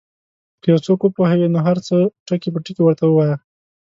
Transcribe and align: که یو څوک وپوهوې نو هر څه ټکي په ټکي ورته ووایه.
که 0.61 0.67
یو 0.71 0.79
څوک 0.85 0.99
وپوهوې 1.03 1.47
نو 1.53 1.59
هر 1.67 1.77
څه 1.87 1.95
ټکي 2.27 2.49
په 2.53 2.59
ټکي 2.65 2.81
ورته 2.83 3.03
ووایه. 3.07 3.35